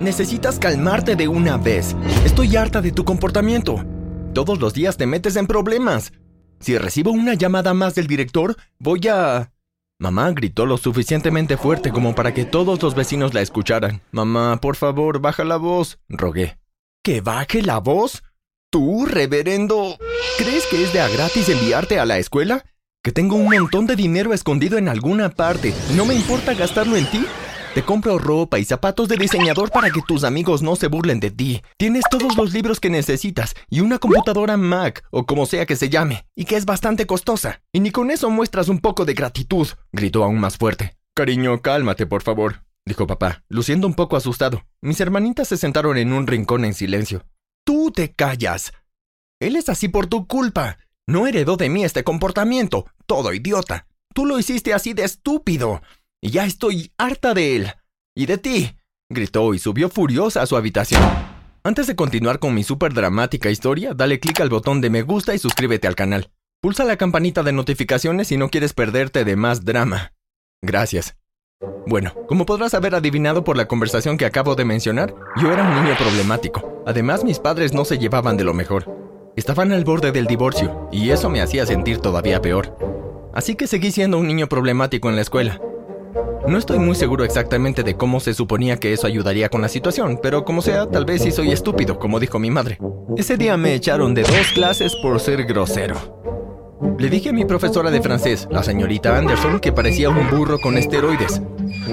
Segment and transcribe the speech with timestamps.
[0.00, 1.94] necesitas calmarte de una vez.
[2.24, 3.84] Estoy harta de tu comportamiento.
[4.34, 6.12] Todos los días te metes en problemas.
[6.58, 9.52] Si recibo una llamada más del director, voy a...
[9.98, 14.00] Mamá gritó lo suficientemente fuerte como para que todos los vecinos la escucharan.
[14.12, 16.58] Mamá, por favor, baja la voz, rogué.
[17.02, 18.22] ¿Que baje la voz?
[18.70, 19.98] ¿Tú, reverendo?
[20.38, 22.64] ¿Crees que es de a gratis enviarte a la escuela?
[23.02, 27.10] ¿Que tengo un montón de dinero escondido en alguna parte no me importa gastarlo en
[27.10, 27.24] ti?
[27.74, 31.30] Te compro ropa y zapatos de diseñador para que tus amigos no se burlen de
[31.30, 31.62] ti.
[31.76, 35.88] Tienes todos los libros que necesitas y una computadora Mac o como sea que se
[35.88, 37.62] llame, y que es bastante costosa.
[37.72, 40.96] Y ni con eso muestras un poco de gratitud, gritó aún más fuerte.
[41.14, 44.64] Cariño, cálmate, por favor, dijo papá, luciendo un poco asustado.
[44.80, 47.24] Mis hermanitas se sentaron en un rincón en silencio.
[47.64, 48.72] Tú te callas.
[49.38, 50.78] Él es así por tu culpa.
[51.06, 53.86] No heredó de mí este comportamiento, todo idiota.
[54.12, 55.82] Tú lo hiciste así de estúpido.
[56.22, 57.72] Ya estoy harta de él.
[58.14, 58.76] Y de ti.
[59.08, 61.02] gritó y subió furiosa a su habitación.
[61.64, 65.34] Antes de continuar con mi súper dramática historia, dale clic al botón de me gusta
[65.34, 66.30] y suscríbete al canal.
[66.60, 70.12] Pulsa la campanita de notificaciones si no quieres perderte de más drama.
[70.62, 71.16] Gracias.
[71.86, 75.82] Bueno, como podrás haber adivinado por la conversación que acabo de mencionar, yo era un
[75.82, 76.82] niño problemático.
[76.86, 79.32] Además, mis padres no se llevaban de lo mejor.
[79.36, 82.76] Estaban al borde del divorcio, y eso me hacía sentir todavía peor.
[83.32, 85.60] Así que seguí siendo un niño problemático en la escuela,
[86.48, 90.18] no estoy muy seguro exactamente de cómo se suponía que eso ayudaría con la situación,
[90.22, 92.78] pero como sea, tal vez sí soy estúpido, como dijo mi madre.
[93.16, 96.20] Ese día me echaron de dos clases por ser grosero.
[96.98, 100.78] Le dije a mi profesora de francés, la señorita Anderson, que parecía un burro con
[100.78, 101.42] esteroides.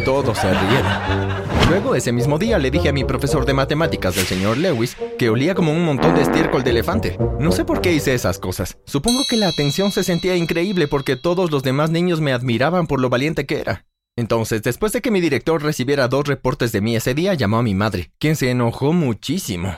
[0.06, 1.48] Todos se rieron.
[1.70, 5.30] Luego, ese mismo día, le dije a mi profesor de matemáticas, el señor Lewis, que
[5.30, 7.18] olía como un montón de estiércol de elefante.
[7.40, 8.78] No sé por qué hice esas cosas.
[8.86, 13.02] Supongo que la atención se sentía increíble porque todos los demás niños me admiraban por
[13.02, 13.86] lo valiente que era.
[14.18, 17.64] Entonces, después de que mi director recibiera dos reportes de mí ese día, llamó a
[17.64, 19.78] mi madre, quien se enojó muchísimo.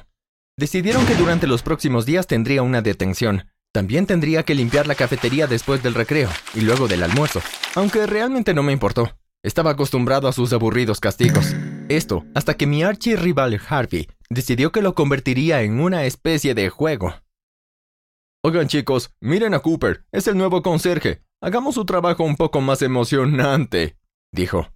[0.58, 3.50] Decidieron que durante los próximos días tendría una detención.
[3.74, 7.42] También tendría que limpiar la cafetería después del recreo y luego del almuerzo,
[7.76, 9.12] aunque realmente no me importó.
[9.44, 11.54] Estaba acostumbrado a sus aburridos castigos.
[11.90, 17.14] Esto hasta que mi archirrival Harvey decidió que lo convertiría en una especie de juego.
[18.42, 21.24] Oigan chicos, miren a Cooper, es el nuevo conserje.
[21.42, 23.99] Hagamos su trabajo un poco más emocionante
[24.32, 24.70] dijo.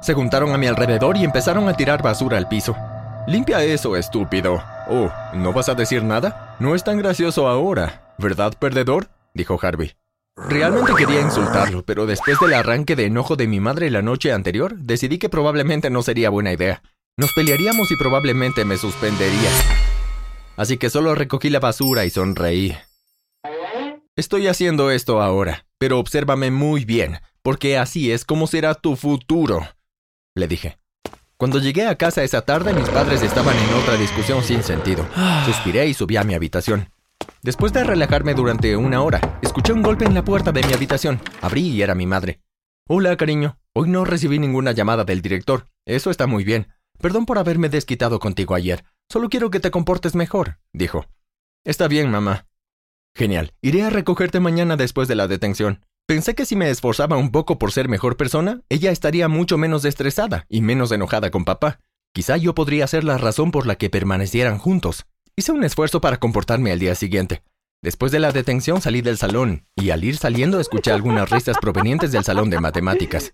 [0.00, 2.76] Se juntaron a mi alrededor y empezaron a tirar basura al piso.
[3.26, 4.60] Limpia eso, estúpido.
[4.88, 6.56] Oh, ¿no vas a decir nada?
[6.58, 9.10] No es tan gracioso ahora, ¿verdad, perdedor?
[9.32, 9.92] dijo Harvey.
[10.36, 14.76] Realmente quería insultarlo, pero después del arranque de enojo de mi madre la noche anterior,
[14.76, 16.82] decidí que probablemente no sería buena idea.
[17.16, 19.50] Nos pelearíamos y probablemente me suspendería.
[20.56, 22.76] Así que solo recogí la basura y sonreí.
[24.16, 29.66] Estoy haciendo esto ahora, pero obsérvame muy bien porque así es como será tu futuro,
[30.34, 30.78] le dije.
[31.36, 35.04] Cuando llegué a casa esa tarde, mis padres estaban en otra discusión sin sentido.
[35.44, 36.88] Suspiré y subí a mi habitación.
[37.42, 41.20] Después de relajarme durante una hora, escuché un golpe en la puerta de mi habitación.
[41.40, 42.40] Abrí y era mi madre.
[42.88, 43.58] Hola, cariño.
[43.74, 45.66] Hoy no recibí ninguna llamada del director.
[45.84, 46.68] Eso está muy bien.
[47.00, 48.84] Perdón por haberme desquitado contigo ayer.
[49.08, 51.06] Solo quiero que te comportes mejor, dijo.
[51.64, 52.46] Está bien, mamá.
[53.16, 53.52] Genial.
[53.60, 55.84] Iré a recogerte mañana después de la detención.
[56.12, 59.86] Pensé que si me esforzaba un poco por ser mejor persona, ella estaría mucho menos
[59.86, 61.80] estresada y menos enojada con papá.
[62.12, 65.06] Quizá yo podría ser la razón por la que permanecieran juntos.
[65.36, 67.42] Hice un esfuerzo para comportarme al día siguiente.
[67.80, 72.12] Después de la detención salí del salón y al ir saliendo escuché algunas risas provenientes
[72.12, 73.32] del salón de matemáticas.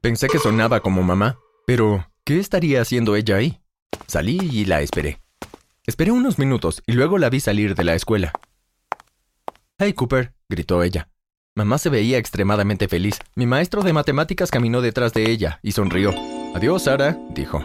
[0.00, 3.60] Pensé que sonaba como mamá, pero ¿qué estaría haciendo ella ahí?
[4.06, 5.20] Salí y la esperé.
[5.84, 8.32] Esperé unos minutos y luego la vi salir de la escuela.
[9.76, 11.08] Hey, Cooper, gritó ella.
[11.56, 13.18] Mamá se veía extremadamente feliz.
[13.34, 16.12] Mi maestro de matemáticas caminó detrás de ella y sonrió.
[16.54, 17.64] Adiós, Sara, dijo.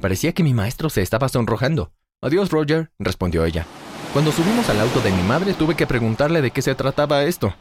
[0.00, 1.90] Parecía que mi maestro se estaba sonrojando.
[2.22, 3.66] Adiós, Roger, respondió ella.
[4.12, 7.52] Cuando subimos al auto de mi madre tuve que preguntarle de qué se trataba esto.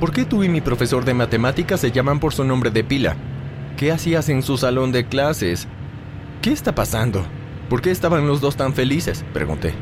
[0.00, 3.16] ¿Por qué tú y mi profesor de matemáticas se llaman por su nombre de pila?
[3.76, 5.68] ¿Qué hacías en su salón de clases?
[6.42, 7.24] ¿Qué está pasando?
[7.70, 9.24] ¿Por qué estaban los dos tan felices?
[9.32, 9.74] pregunté.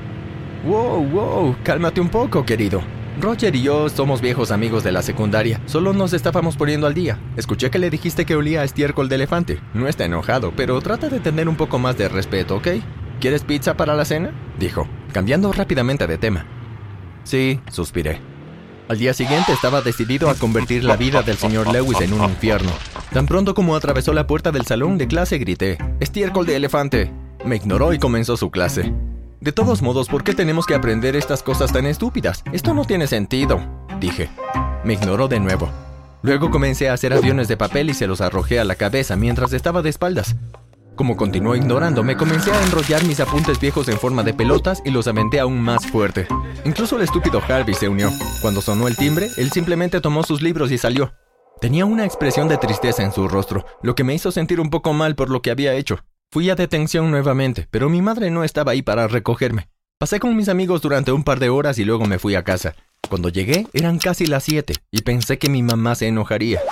[0.66, 2.82] Wow, wow, cálmate un poco, querido.
[3.20, 7.18] Roger y yo somos viejos amigos de la secundaria, solo nos estábamos poniendo al día.
[7.36, 9.60] Escuché que le dijiste que olía a estiércol de elefante.
[9.74, 12.68] No está enojado, pero trata de tener un poco más de respeto, ¿ok?
[13.20, 14.32] ¿Quieres pizza para la cena?
[14.58, 16.46] Dijo, cambiando rápidamente de tema.
[17.24, 18.20] Sí, suspiré.
[18.88, 22.72] Al día siguiente estaba decidido a convertir la vida del señor Lewis en un infierno.
[23.12, 27.12] Tan pronto como atravesó la puerta del salón de clase grité, estiércol de elefante.
[27.44, 28.92] Me ignoró y comenzó su clase.
[29.42, 32.44] De todos modos, ¿por qué tenemos que aprender estas cosas tan estúpidas?
[32.52, 33.60] Esto no tiene sentido,
[33.98, 34.30] dije.
[34.84, 35.68] Me ignoró de nuevo.
[36.22, 39.52] Luego comencé a hacer aviones de papel y se los arrojé a la cabeza mientras
[39.52, 40.36] estaba de espaldas.
[40.94, 45.08] Como continuó ignorándome, comencé a enrollar mis apuntes viejos en forma de pelotas y los
[45.08, 46.28] aventé aún más fuerte.
[46.64, 48.12] Incluso el estúpido Harvey se unió.
[48.42, 51.14] Cuando sonó el timbre, él simplemente tomó sus libros y salió.
[51.60, 54.92] Tenía una expresión de tristeza en su rostro, lo que me hizo sentir un poco
[54.92, 56.04] mal por lo que había hecho.
[56.32, 59.68] Fui a detención nuevamente, pero mi madre no estaba ahí para recogerme.
[59.98, 62.74] Pasé con mis amigos durante un par de horas y luego me fui a casa.
[63.06, 66.62] Cuando llegué eran casi las siete y pensé que mi mamá se enojaría.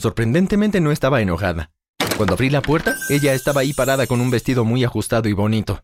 [0.00, 1.72] Sorprendentemente no estaba enojada.
[2.16, 5.82] Cuando abrí la puerta, ella estaba ahí parada con un vestido muy ajustado y bonito.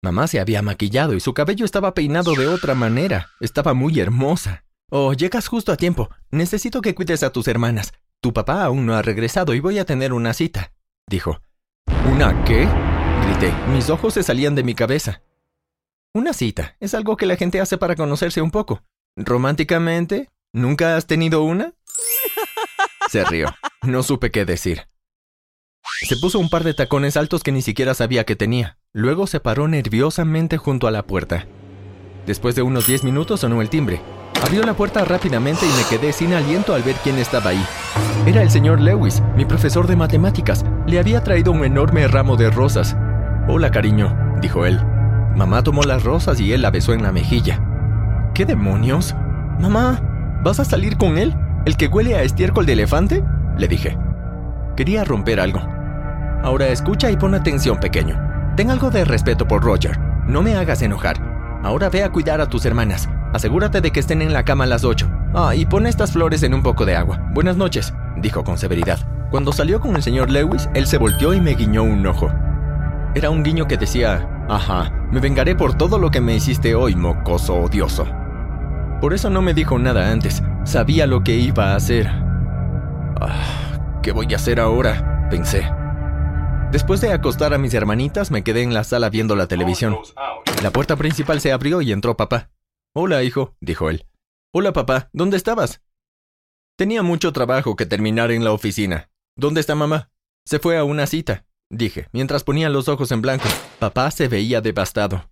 [0.00, 3.30] Mamá se había maquillado y su cabello estaba peinado de otra manera.
[3.40, 4.64] Estaba muy hermosa.
[4.90, 6.08] Oh, llegas justo a tiempo.
[6.30, 7.92] Necesito que cuides a tus hermanas.
[8.20, 10.72] Tu papá aún no ha regresado y voy a tener una cita,
[11.08, 11.40] dijo.
[11.86, 12.68] ¿Una qué?
[13.26, 13.52] grité.
[13.68, 15.22] Mis ojos se salían de mi cabeza.
[16.14, 18.82] Una cita es algo que la gente hace para conocerse un poco.
[19.16, 20.28] ¿Románticamente?
[20.52, 21.74] ¿Nunca has tenido una?
[23.10, 23.48] Se rió.
[23.82, 24.88] No supe qué decir.
[26.06, 28.78] Se puso un par de tacones altos que ni siquiera sabía que tenía.
[28.92, 31.46] Luego se paró nerviosamente junto a la puerta.
[32.26, 34.00] Después de unos diez minutos sonó el timbre.
[34.42, 37.64] Abrió la puerta rápidamente y me quedé sin aliento al ver quién estaba ahí.
[38.26, 40.64] Era el señor Lewis, mi profesor de matemáticas.
[40.86, 42.96] Le había traído un enorme ramo de rosas.
[43.46, 44.80] Hola, cariño, dijo él.
[45.36, 47.60] Mamá tomó las rosas y él la besó en la mejilla.
[48.34, 49.14] ¿Qué demonios?
[49.60, 50.00] Mamá,
[50.42, 51.34] ¿vas a salir con él?
[51.64, 53.24] ¿El que huele a estiércol de elefante?
[53.56, 53.96] Le dije.
[54.76, 55.60] Quería romper algo.
[56.42, 58.20] Ahora escucha y pon atención, pequeño.
[58.56, 59.98] Ten algo de respeto por Roger.
[60.26, 61.16] No me hagas enojar.
[61.62, 63.08] Ahora ve a cuidar a tus hermanas.
[63.32, 65.10] Asegúrate de que estén en la cama a las 8.
[65.34, 67.18] Ah, y pon estas flores en un poco de agua.
[67.32, 68.98] Buenas noches, dijo con severidad.
[69.30, 72.30] Cuando salió con el señor Lewis, él se volteó y me guiñó un ojo.
[73.14, 76.94] Era un guiño que decía, ajá, me vengaré por todo lo que me hiciste hoy,
[76.94, 78.06] mocoso odioso.
[79.00, 80.42] Por eso no me dijo nada antes.
[80.64, 82.08] Sabía lo que iba a hacer.
[83.20, 85.28] Ah, ¿Qué voy a hacer ahora?
[85.30, 85.66] pensé.
[86.70, 89.96] Después de acostar a mis hermanitas, me quedé en la sala viendo la televisión.
[90.62, 92.51] La puerta principal se abrió y entró papá.
[92.94, 94.04] Hola, hijo, dijo él.
[94.52, 95.80] Hola, papá, ¿dónde estabas?
[96.76, 99.10] Tenía mucho trabajo que terminar en la oficina.
[99.34, 100.10] ¿Dónde está mamá?
[100.44, 103.48] Se fue a una cita, dije, mientras ponía los ojos en blanco.
[103.78, 105.30] Papá se veía devastado.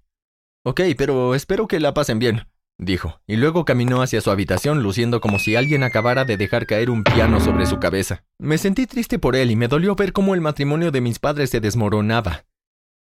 [0.64, 2.48] Ok, pero espero que la pasen bien,
[2.78, 6.88] dijo, y luego caminó hacia su habitación luciendo como si alguien acabara de dejar caer
[6.88, 8.24] un piano sobre su cabeza.
[8.38, 11.50] Me sentí triste por él y me dolió ver cómo el matrimonio de mis padres
[11.50, 12.46] se desmoronaba.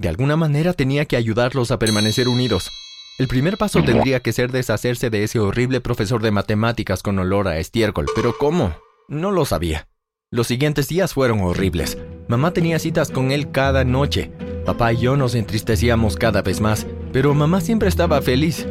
[0.02, 2.70] De alguna manera tenía que ayudarlos a permanecer unidos.
[3.20, 7.48] El primer paso tendría que ser deshacerse de ese horrible profesor de matemáticas con olor
[7.48, 8.76] a estiércol, pero ¿cómo?
[9.08, 9.88] No lo sabía.
[10.32, 12.00] Los siguientes días fueron horribles.
[12.28, 14.32] Mamá tenía citas con él cada noche.
[14.66, 18.66] Papá y yo nos entristecíamos cada vez más, pero mamá siempre estaba feliz.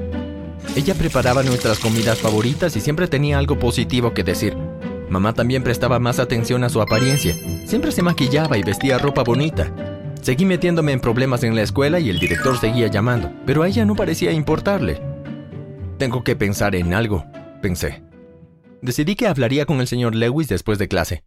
[0.74, 4.56] Ella preparaba nuestras comidas favoritas y siempre tenía algo positivo que decir.
[5.08, 7.36] Mamá también prestaba más atención a su apariencia.
[7.66, 9.72] Siempre se maquillaba y vestía ropa bonita.
[10.22, 13.84] Seguí metiéndome en problemas en la escuela y el director seguía llamando, pero a ella
[13.84, 15.02] no parecía importarle.
[15.98, 17.26] Tengo que pensar en algo,
[17.60, 18.04] pensé.
[18.82, 21.24] Decidí que hablaría con el señor Lewis después de clase.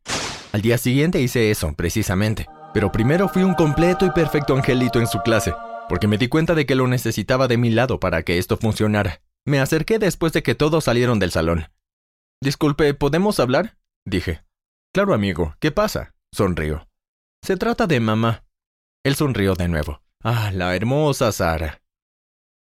[0.53, 2.47] Al día siguiente hice eso, precisamente.
[2.74, 5.53] Pero primero fui un completo y perfecto angelito en su clase,
[5.89, 9.21] porque me di cuenta de que lo necesitaba de mi lado para que esto funcionara.
[9.45, 11.68] Me acerqué después de que todos salieron del salón.
[12.42, 13.77] Disculpe, ¿podemos hablar?
[14.06, 14.44] dije.
[14.94, 16.15] Claro, amigo, ¿qué pasa?
[16.31, 16.88] sonrió.
[17.42, 18.44] Se trata de mamá.
[19.06, 20.02] Él sonrió de nuevo.
[20.24, 21.80] Ah, la hermosa Sara.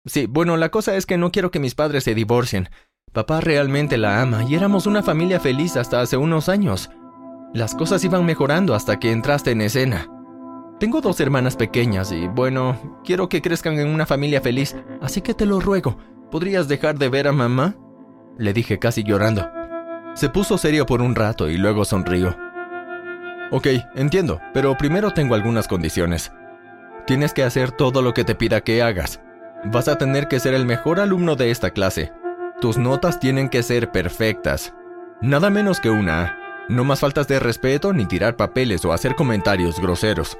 [0.04, 2.68] Sí, bueno, la cosa es que no quiero que mis padres se divorcien.
[3.14, 6.90] Papá realmente la ama y éramos una familia feliz hasta hace unos años.
[7.54, 10.06] Las cosas iban mejorando hasta que entraste en escena.
[10.78, 15.32] Tengo dos hermanas pequeñas y, bueno, quiero que crezcan en una familia feliz, así que
[15.32, 15.96] te lo ruego,
[16.30, 17.74] ¿podrías dejar de ver a mamá?
[18.36, 19.48] Le dije casi llorando.
[20.14, 22.36] Se puso serio por un rato y luego sonrió.
[23.50, 26.32] Ok, entiendo, pero primero tengo algunas condiciones.
[27.06, 29.20] Tienes que hacer todo lo que te pida que hagas.
[29.64, 32.12] Vas a tener que ser el mejor alumno de esta clase.
[32.60, 34.74] Tus notas tienen que ser perfectas.
[35.20, 36.38] Nada menos que una A.
[36.68, 40.38] No más faltas de respeto ni tirar papeles o hacer comentarios groseros.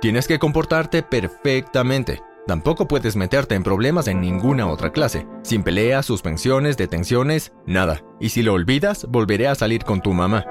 [0.00, 2.22] Tienes que comportarte perfectamente.
[2.46, 5.26] Tampoco puedes meterte en problemas en ninguna otra clase.
[5.42, 8.00] Sin peleas, suspensiones, detenciones, nada.
[8.18, 10.46] Y si lo olvidas, volveré a salir con tu mamá.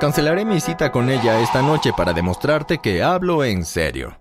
[0.00, 4.20] Cancelaré mi cita con ella esta noche para demostrarte que hablo en serio.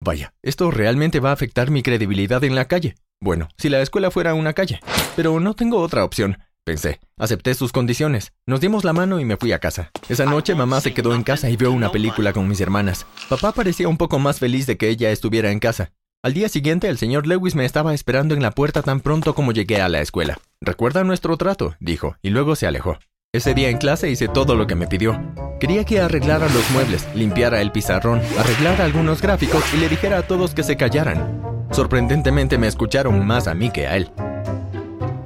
[0.00, 2.96] Vaya, esto realmente va a afectar mi credibilidad en la calle.
[3.18, 4.80] Bueno, si la escuela fuera una calle.
[5.16, 7.00] Pero no tengo otra opción, pensé.
[7.16, 8.34] Acepté sus condiciones.
[8.44, 9.90] Nos dimos la mano y me fui a casa.
[10.10, 13.06] Esa noche mamá se quedó en casa y vio una película con mis hermanas.
[13.30, 15.92] Papá parecía un poco más feliz de que ella estuviera en casa.
[16.22, 19.52] Al día siguiente el señor Lewis me estaba esperando en la puerta tan pronto como
[19.52, 20.38] llegué a la escuela.
[20.60, 22.98] Recuerda nuestro trato, dijo, y luego se alejó.
[23.34, 25.18] Ese día en clase hice todo lo que me pidió.
[25.58, 30.22] Quería que arreglara los muebles, limpiara el pizarrón, arreglara algunos gráficos y le dijera a
[30.22, 31.40] todos que se callaran.
[31.70, 34.10] Sorprendentemente me escucharon más a mí que a él.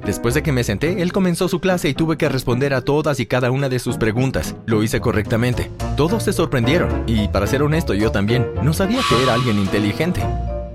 [0.05, 3.19] Después de que me senté, él comenzó su clase y tuve que responder a todas
[3.19, 4.55] y cada una de sus preguntas.
[4.67, 5.69] Lo hice correctamente.
[5.97, 10.23] Todos se sorprendieron, y para ser honesto yo también, no sabía que era alguien inteligente.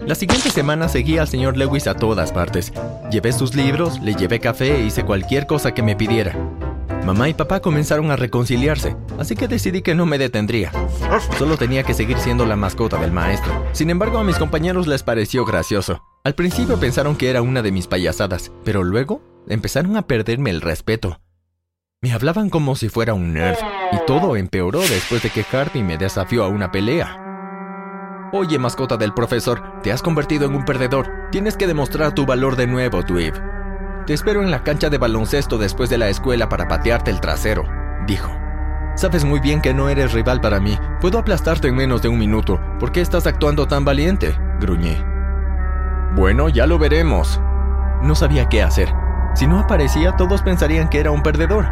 [0.06, 2.74] La siguiente semana seguí al señor Lewis a todas partes.
[3.10, 6.36] Llevé sus libros, le llevé café e hice cualquier cosa que me pidiera.
[7.06, 10.72] Mamá y papá comenzaron a reconciliarse, así que decidí que no me detendría.
[11.38, 13.66] Solo tenía que seguir siendo la mascota del maestro.
[13.72, 16.04] Sin embargo, a mis compañeros les pareció gracioso.
[16.24, 20.62] Al principio pensaron que era una de mis payasadas, pero luego empezaron a perderme el
[20.62, 21.20] respeto.
[22.02, 23.58] Me hablaban como si fuera un nerd,
[23.92, 28.30] y todo empeoró después de que Harvey me desafió a una pelea.
[28.34, 31.10] Oye, mascota del profesor, te has convertido en un perdedor.
[31.32, 33.61] Tienes que demostrar tu valor de nuevo, Dweeb.
[34.06, 37.64] Te espero en la cancha de baloncesto después de la escuela para patearte el trasero,
[38.08, 38.32] dijo.
[38.96, 40.78] Sabes muy bien que no eres rival para mí.
[41.00, 42.60] Puedo aplastarte en menos de un minuto.
[42.80, 44.36] ¿Por qué estás actuando tan valiente?
[44.60, 45.04] gruñé.
[46.16, 47.40] Bueno, ya lo veremos.
[48.02, 48.92] No sabía qué hacer.
[49.36, 51.68] Si no aparecía, todos pensarían que era un perdedor.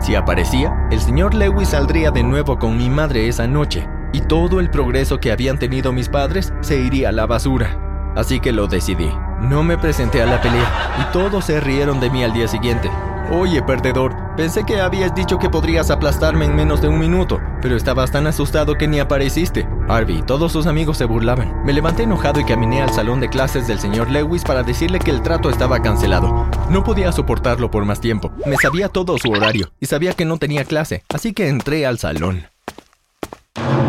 [0.00, 4.60] Si aparecía, el señor Lewis saldría de nuevo con mi madre esa noche, y todo
[4.60, 7.78] el progreso que habían tenido mis padres se iría a la basura.
[8.14, 9.10] Así que lo decidí.
[9.40, 12.90] No me presenté a la pelea, y todos se rieron de mí al día siguiente.
[13.30, 17.76] Oye, perdedor, pensé que habías dicho que podrías aplastarme en menos de un minuto, pero
[17.76, 19.68] estabas tan asustado que ni apareciste.
[19.88, 21.64] Harvey y todos sus amigos se burlaban.
[21.64, 25.10] Me levanté enojado y caminé al salón de clases del señor Lewis para decirle que
[25.10, 26.48] el trato estaba cancelado.
[26.70, 28.30] No podía soportarlo por más tiempo.
[28.46, 31.98] Me sabía todo su horario y sabía que no tenía clase, así que entré al
[31.98, 32.46] salón.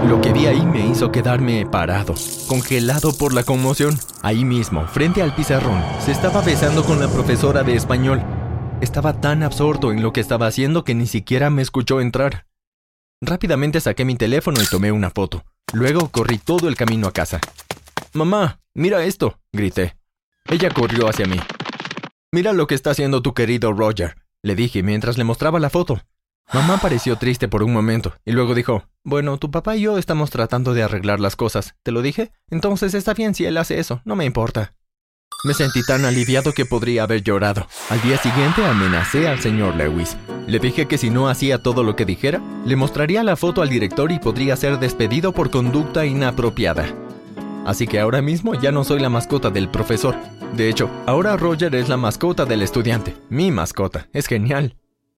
[0.08, 2.16] Lo que vi ahí me hizo quedarme parado,
[2.48, 3.98] congelado por la conmoción.
[4.22, 8.22] Ahí mismo, frente al pizarrón, se estaba besando con la profesora de español.
[8.80, 12.46] Estaba tan absorto en lo que estaba haciendo que ni siquiera me escuchó entrar.
[13.22, 15.44] Rápidamente saqué mi teléfono y tomé una foto.
[15.74, 17.42] Luego corrí todo el camino a casa.
[18.14, 19.98] Mamá, mira esto, grité.
[20.46, 21.40] Ella corrió hacia mí.
[22.32, 26.00] Mira lo que está haciendo tu querido Roger, le dije mientras le mostraba la foto.
[26.54, 30.30] Mamá pareció triste por un momento y luego dijo, Bueno, tu papá y yo estamos
[30.30, 31.76] tratando de arreglar las cosas.
[31.84, 32.32] ¿Te lo dije?
[32.50, 34.74] Entonces está bien si él hace eso, no me importa.
[35.44, 37.68] Me sentí tan aliviado que podría haber llorado.
[37.90, 40.16] Al día siguiente amenacé al señor Lewis.
[40.48, 43.70] Le dije que si no hacía todo lo que dijera, le mostraría la foto al
[43.70, 46.88] director y podría ser despedido por conducta inapropiada.
[47.66, 50.16] Así que ahora mismo ya no soy la mascota del profesor.
[50.54, 53.16] De hecho, ahora Roger es la mascota del estudiante.
[53.30, 54.08] Mi mascota.
[54.14, 54.78] Es genial.